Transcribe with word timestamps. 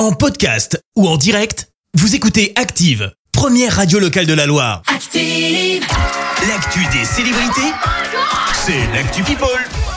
En 0.00 0.12
podcast 0.12 0.82
ou 0.96 1.06
en 1.06 1.18
direct, 1.18 1.68
vous 1.92 2.14
écoutez 2.14 2.54
Active, 2.56 3.12
première 3.32 3.76
radio 3.76 3.98
locale 3.98 4.24
de 4.24 4.32
la 4.32 4.46
Loire. 4.46 4.80
Active. 4.86 5.84
L'actu 6.48 6.80
des 6.90 7.04
célébrités, 7.04 7.70
c'est 8.64 8.86
l'actu 8.94 9.22
People. 9.24 9.46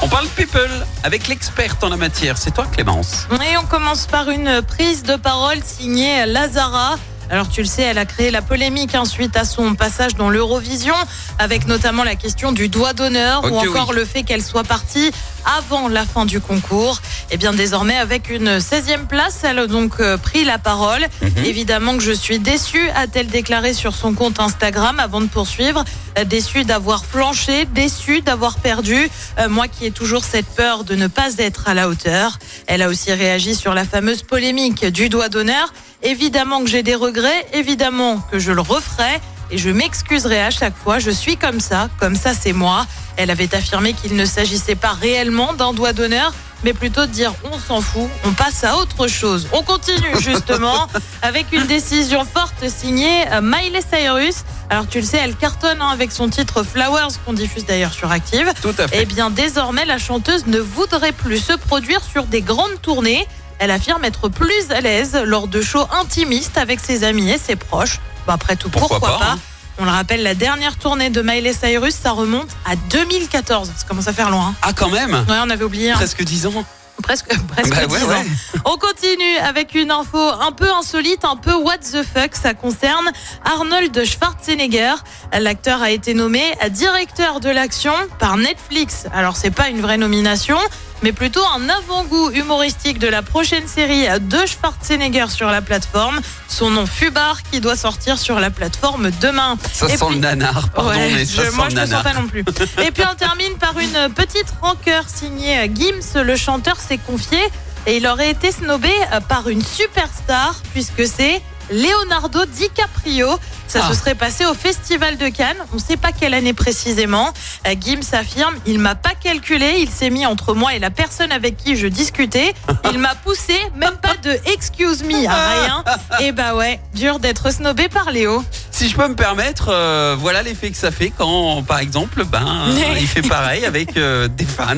On 0.02 0.10
parle 0.10 0.28
people 0.36 0.86
avec 1.06 1.30
l'experte 1.30 1.82
en 1.86 1.90
la 1.90 1.96
matière, 1.96 2.38
c'est 2.38 2.52
toi 2.52 2.66
Clémence. 2.66 3.30
Et 3.50 3.56
on 3.56 3.64
commence 3.64 4.06
par 4.06 4.30
une 4.30 4.62
prise 4.62 5.04
de 5.04 5.16
parole 5.16 5.60
signée 5.64 6.26
Lazara. 6.26 6.98
Alors 7.30 7.50
tu 7.50 7.62
le 7.62 7.68
sais, 7.68 7.82
elle 7.82 7.98
a 7.98 8.06
créé 8.06 8.32
la 8.32 8.42
polémique 8.42 8.96
hein, 8.96 9.06
suite 9.06 9.36
à 9.36 9.46
son 9.46 9.76
passage 9.76 10.16
dans 10.16 10.30
l'Eurovision, 10.30 10.96
avec 11.40 11.68
notamment 11.68 12.04
la 12.04 12.16
question 12.16 12.52
du 12.52 12.68
doigt 12.70 12.94
d'honneur 12.94 13.44
ou 13.44 13.58
encore 13.58 13.90
oui. 13.90 13.96
le 13.96 14.06
fait 14.06 14.24
qu'elle 14.24 14.44
soit 14.44 14.64
partie 14.64 15.12
avant 15.58 15.88
la 15.88 16.06
fin 16.06 16.26
du 16.26 16.40
concours. 16.40 17.02
Et 17.32 17.38
bien 17.38 17.54
désormais, 17.54 17.98
avec 17.98 18.30
une 18.30 18.58
16e 18.58 19.08
place, 19.08 19.42
elle 19.44 19.60
a 19.60 19.68
donc 19.68 20.00
euh, 20.00 20.18
pris 20.18 20.44
la 20.44 20.58
parole. 20.58 21.06
Mhm. 21.22 21.46
Évidemment 21.46 21.98
que 21.98 22.04
je 22.04 22.12
suis 22.12 22.40
déçue, 22.40 22.90
a-t-elle 22.96 23.28
déclaré 23.28 23.74
sur 23.74 23.96
son 23.96 24.14
compte 24.14 24.40
Instagram 24.40 25.00
avant 25.00 25.22
de 25.22 25.28
poursuivre. 25.28 25.84
Euh, 26.18 26.24
Déçue 26.24 26.64
d'avoir 26.64 27.06
flanché, 27.06 27.66
déçue 27.66 28.22
d'avoir 28.22 28.56
perdu. 28.58 29.10
Euh, 29.40 29.50
moi 29.50 29.68
qui 29.68 29.86
ai 29.86 29.92
toujours 29.92 30.24
cette 30.24 30.48
peur 30.48 30.84
de 30.84 30.96
ne 30.96 31.08
pas 31.08 31.38
être 31.38 31.68
à 31.68 31.74
la 31.74 31.90
hauteur. 31.90 32.40
Elle 32.68 32.82
a 32.82 32.90
aussi 32.90 33.12
réagi 33.12 33.56
sur 33.56 33.74
la 33.74 33.86
fameuse 33.86 34.24
polémique 34.24 34.86
du 34.86 35.10
doigt 35.10 35.30
d'honneur. 35.30 35.74
Évidemment 36.04 36.62
que 36.62 36.70
j'ai 36.70 36.84
des 36.84 36.96
regrets, 36.96 37.48
évidemment 37.54 38.20
que 38.30 38.38
je 38.38 38.52
le 38.52 38.62
referai 38.62 39.22
et 39.52 39.58
je 39.58 39.70
m'excuserai 39.70 40.42
à 40.42 40.52
chaque 40.52 40.76
fois. 40.76 41.00
Je 41.00 41.10
suis 41.12 41.38
comme 41.38 41.62
ça, 41.62 41.88
comme 41.98 42.16
ça 42.16 42.34
c'est 42.34 42.52
moi. 42.52 42.86
Elle 43.16 43.32
avait 43.32 43.56
affirmé 43.56 43.94
qu'il 43.94 44.16
ne 44.16 44.26
s'agissait 44.26 44.76
pas 44.76 44.92
réellement 44.92 45.54
d'un 45.54 45.72
doigt 45.74 45.94
d'honneur, 45.94 46.34
mais 46.66 46.74
plutôt 46.74 47.06
de 47.06 47.12
dire 47.12 47.34
on 47.46 47.58
s'en 47.58 47.80
fout, 47.80 48.10
on 48.26 48.34
passe 48.34 48.66
à 48.66 48.76
autre 48.78 49.08
chose. 49.08 49.48
On 49.54 49.64
continue 49.64 50.20
justement 50.20 50.88
avec 51.22 51.54
une 51.54 51.68
décision 51.68 52.26
forte 52.26 52.68
signée 52.68 53.26
euh, 53.32 53.42
Miley 53.42 53.82
Cyrus. 53.82 54.44
Alors 54.70 54.88
tu 54.88 55.00
le 55.00 55.06
sais, 55.06 55.20
elle 55.24 55.36
cartonne 55.36 55.82
hein, 55.82 55.90
avec 55.90 56.12
son 56.12 56.28
titre 56.28 56.64
Flowers 56.64 57.14
qu'on 57.26 57.34
diffuse 57.34 57.66
d'ailleurs 57.66 57.94
sur 57.94 58.12
Active. 58.12 58.52
Tout 58.62 58.76
à 58.78 58.88
fait. 58.88 59.00
Eh 59.02 59.06
bien, 59.06 59.30
désormais, 59.30 59.86
la 59.86 60.00
chanteuse 60.00 60.48
ne 60.48 60.60
voudrait 60.60 61.12
plus 61.12 61.38
se 61.38 61.54
produire 61.54 62.02
sur 62.04 62.26
des 62.26 62.42
grandes 62.42 62.82
tournées. 62.82 63.26
Elle 63.64 63.72
affirme 63.72 64.04
être 64.04 64.28
plus 64.28 64.72
à 64.72 64.82
l'aise 64.82 65.18
lors 65.24 65.48
de 65.48 65.62
shows 65.62 65.88
intimistes 66.02 66.58
avec 66.58 66.82
ses 66.82 67.06
amis 67.06 67.32
et 67.32 67.38
ses 67.38 67.56
proches. 67.56 68.02
Bah, 68.28 68.34
après 68.34 68.58
tout, 68.58 68.68
Pourquoi 68.70 69.00
pourquoi, 69.00 69.18
pas, 69.20 69.26
pas, 69.26 69.32
hein. 69.32 69.40
On 69.80 69.86
le 69.86 69.90
rappelle, 69.90 70.22
la 70.22 70.36
dernière 70.36 70.76
tournée 70.78 71.10
de 71.10 71.22
Miley 71.22 71.54
Cyrus, 71.54 71.96
ça 71.96 72.12
remonte 72.12 72.50
à 72.66 72.76
2014. 72.76 73.72
Ça 73.78 73.86
commence 73.88 74.10
à 74.10 74.12
faire 74.12 74.30
loin. 74.32 74.54
Ah 74.62 74.74
quand 74.74 74.90
même? 74.90 75.14
Ouais, 75.30 75.38
on 75.42 75.50
avait 75.50 75.64
oublié. 75.64 75.92
hein. 75.92 75.96
Presque 75.96 76.24
10 76.26 76.48
ans. 76.48 76.66
Presque, 77.02 77.28
presque 77.48 77.70
Bah 77.70 77.78
ouais, 77.90 78.00
10 78.00 78.04
ans. 78.04 78.08
ouais. 78.10 78.26
On 78.66 78.78
continue 78.78 79.38
avec 79.38 79.74
une 79.76 79.92
info 79.92 80.20
un 80.20 80.52
peu 80.52 80.70
insolite, 80.74 81.24
un 81.24 81.38
peu 81.38 81.54
what 81.56 81.78
the 81.78 82.04
fuck. 82.04 82.36
Ça 82.36 82.54
concerne 82.54 83.10
Arnold 83.46 84.04
Schwarzenegger. 84.06 84.94
L'acteur 85.40 85.82
a 85.82 85.90
été 85.90 86.14
nommé 86.14 86.44
directeur 86.70 87.40
de 87.40 87.50
l'action 87.50 87.94
par 88.20 88.36
Netflix. 88.36 89.06
Alors 89.14 89.38
c'est 89.38 89.52
pas 89.52 89.70
une 89.70 89.80
vraie 89.82 89.98
nomination, 89.98 90.58
mais 91.04 91.12
plutôt 91.12 91.44
un 91.56 91.68
avant-goût 91.70 92.32
humoristique 92.32 92.98
de 92.98 93.08
la 93.08 93.22
prochaine 93.22 93.68
série 93.68 94.08
de 94.22 94.38
Schwarzenegger 94.46 95.26
sur 95.30 95.50
la 95.50 95.62
plateforme. 95.62 96.20
Son 96.48 96.70
nom 96.70 96.86
Fubar 96.86 97.44
qui 97.52 97.60
doit 97.60 97.76
sortir 97.76 98.18
sur 98.18 98.40
la 98.40 98.50
plateforme 98.50 99.12
demain. 99.22 99.58
Ça 99.74 99.88
Et 99.88 99.98
sent 99.98 100.06
puis- 100.06 100.16
le 100.16 100.22
nanar, 100.22 100.70
pardon, 100.70 100.90
Ouais, 100.92 101.12
mais 101.14 101.26
ça 101.26 101.44
je- 101.44 101.50
sent 101.50 101.56
moi 101.56 101.66
le 101.66 101.72
je 101.72 101.76
ne 101.82 101.86
sens 101.86 102.04
pas 102.04 102.14
non 102.14 102.28
plus. 102.28 102.44
Et 102.84 102.92
puis 102.92 103.04
on 103.12 103.16
termine 103.16 103.54
par 103.60 103.78
une 103.78 104.14
petite 104.14 104.48
rancœur 104.62 105.04
signée 105.14 105.70
Gims. 105.76 106.22
Le 106.24 106.36
chanteur 106.38 106.78
s'est 106.80 106.98
confié 107.00 107.40
et 107.86 107.98
il 107.98 108.08
aurait 108.08 108.32
été 108.32 108.52
snobé 108.52 108.90
par 109.28 109.50
une 109.50 109.64
superstar 109.64 110.56
puisque 110.74 111.06
c'est 111.06 111.42
Leonardo 111.72 112.46
DiCaprio. 112.46 113.28
Ça 113.68 113.80
Ah. 113.84 113.90
se 113.90 113.96
serait 114.00 114.14
passé 114.16 114.46
au 114.46 114.54
Festival 114.54 115.18
de 115.18 115.30
Cannes. 115.30 115.58
On 115.72 115.78
ne 115.78 115.82
sait 115.82 115.98
pas 115.98 116.12
quelle 116.12 116.34
année 116.34 116.54
précisément. 116.54 117.32
Euh, 117.68 117.74
Gims 117.80 118.02
affirme 118.14 118.54
il 118.66 118.78
m'a 118.80 118.94
pas 118.96 119.14
calculé. 119.20 119.76
Il 119.80 119.90
s'est 119.90 120.10
mis 120.10 120.26
entre 120.26 120.54
moi 120.54 120.74
et 120.76 120.80
la 120.80 120.92
personne 120.92 121.32
avec 121.32 121.58
qui 121.58 121.76
je 121.76 121.88
discutais. 121.88 122.54
Il 122.92 123.00
m'a 123.00 123.16
poussé, 123.16 123.56
même 123.76 123.96
pas 124.02 124.16
de 124.22 124.38
excuse 124.54 125.04
me, 125.04 125.28
à 125.28 125.62
rien. 125.62 125.84
Et 126.20 126.32
bah 126.32 126.56
ouais, 126.56 126.80
dur 126.94 127.20
d'être 127.20 127.52
snobé 127.52 127.90
par 127.90 128.12
Léo. 128.12 128.44
Si 128.72 128.90
je 128.90 128.96
peux 128.96 129.08
me 129.08 129.16
permettre, 129.16 129.70
euh, 129.70 130.16
voilà 130.20 130.44
l'effet 130.44 130.70
que 130.70 130.78
ça 130.78 130.92
fait 130.92 131.12
quand, 131.18 131.64
par 131.64 131.80
exemple, 131.80 132.24
ben, 132.26 132.66
il 133.00 133.08
fait 133.08 133.22
pareil 133.24 133.66
avec 133.66 133.98
euh, 133.98 134.28
des 134.28 134.46
fans. 134.46 134.76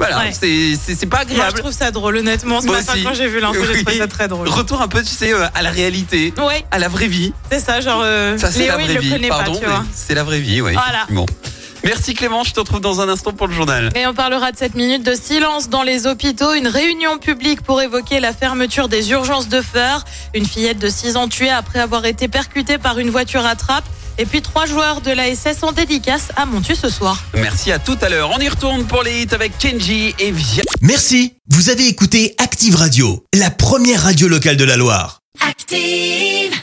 Voilà, 0.00 0.18
Ouais. 0.18 0.32
c'est- 0.32 1.06
pas 1.06 1.18
Moi, 1.18 1.26
je 1.28 1.32
agréable. 1.34 1.58
trouve 1.58 1.72
ça 1.72 1.90
drôle, 1.90 2.16
honnêtement. 2.16 2.60
Ce 2.62 2.66
Moi 2.66 2.76
matin, 2.76 2.94
aussi. 2.94 3.02
quand 3.04 3.12
j'ai 3.14 3.28
vu 3.28 3.38
l'info, 3.38 3.60
j'ai 3.60 3.82
trouvé 3.82 3.92
Oui. 3.92 3.98
ça 3.98 4.06
très 4.06 4.28
drôle. 4.28 4.48
Retour 4.48 4.80
un 4.80 4.88
peu, 4.88 5.02
tu 5.02 5.10
sais, 5.10 5.32
euh, 5.34 5.46
à 5.54 5.60
la 5.60 5.70
réalité, 5.70 6.32
Ouais, 6.38 6.64
à 6.70 6.78
la 6.78 6.88
vraie 6.88 7.06
vie. 7.06 7.34
c'est 7.52 7.60
ça, 7.60 7.80
genre. 7.82 8.00
euh, 8.02 8.38
Ça, 8.38 8.50
c'est 8.50 8.66
la 8.66 8.76
vraie 8.78 8.96
vie. 8.96 9.28
Pardon, 9.28 9.60
c'est 9.94 10.14
la 10.14 10.24
vraie 10.24 10.40
vie, 10.40 10.62
oui. 10.62 10.72
Voilà. 10.72 11.06
Merci 11.84 12.14
Clément, 12.14 12.44
je 12.44 12.52
te 12.52 12.60
retrouve 12.60 12.80
dans 12.80 13.00
un 13.00 13.08
instant 13.08 13.32
pour 13.32 13.46
le 13.46 13.54
journal. 13.54 13.90
Et 13.96 14.06
on 14.06 14.14
parlera 14.14 14.52
de 14.52 14.56
cette 14.56 14.74
minute 14.74 15.02
de 15.02 15.14
silence 15.14 15.68
dans 15.68 15.82
les 15.82 16.06
hôpitaux. 16.06 16.52
Une 16.54 16.68
réunion 16.68 17.18
publique 17.18 17.62
pour 17.62 17.80
évoquer 17.80 18.20
la 18.20 18.32
fermeture 18.32 18.88
des 18.88 19.10
urgences 19.10 19.48
de 19.48 19.60
Feur. 19.60 20.04
Une 20.34 20.46
fillette 20.46 20.78
de 20.78 20.88
6 20.88 21.16
ans 21.16 21.28
tuée 21.28 21.50
après 21.50 21.80
avoir 21.80 22.04
été 22.04 22.28
percutée 22.28 22.78
par 22.78 22.98
une 22.98 23.10
voiture 23.10 23.46
à 23.46 23.56
trappe. 23.56 23.84
Et 24.18 24.26
puis 24.26 24.42
trois 24.42 24.66
joueurs 24.66 25.00
de 25.00 25.10
la 25.10 25.34
SS 25.34 25.62
en 25.62 25.72
dédicace 25.72 26.28
à 26.36 26.44
Montu 26.44 26.74
ce 26.74 26.90
soir. 26.90 27.22
Merci 27.34 27.72
à 27.72 27.78
tout 27.78 27.96
à 28.02 28.10
l'heure. 28.10 28.30
On 28.34 28.38
y 28.38 28.48
retourne 28.48 28.84
pour 28.84 29.02
les 29.02 29.22
hits 29.22 29.28
avec 29.32 29.56
Kenji 29.56 30.14
et 30.18 30.30
Via. 30.30 30.62
Merci, 30.82 31.34
vous 31.48 31.70
avez 31.70 31.86
écouté 31.86 32.34
Active 32.36 32.76
Radio, 32.76 33.24
la 33.34 33.50
première 33.50 34.02
radio 34.02 34.28
locale 34.28 34.58
de 34.58 34.64
la 34.64 34.76
Loire. 34.76 35.20
Active. 35.48 36.59